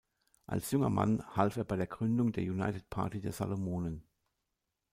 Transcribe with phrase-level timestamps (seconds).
[0.47, 4.03] Als junger Mann half er bei der Gründung der United Party der Salomonen.